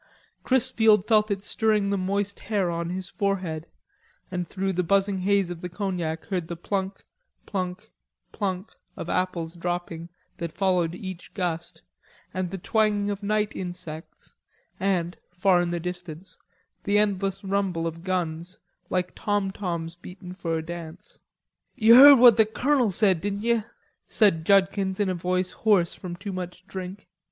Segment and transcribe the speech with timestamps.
[0.43, 3.67] Chrisfield felt it stirring the moist hair on his forehead
[4.31, 7.03] and through the buzzing haze of the cognac heard the plunk,
[7.45, 7.91] plunk,
[8.31, 11.83] plunk of apples dropping that followed each gust,
[12.33, 14.33] and the twanging of night insects,
[14.79, 16.39] and, far in the distance,
[16.83, 18.57] the endless rumble of guns,
[18.89, 21.19] like tomtoms beaten for a dance.
[21.75, 23.61] "Ye heard what the Colonel said, didn't ye?"
[24.07, 27.07] said Judkins in a voice hoarse from too much drink.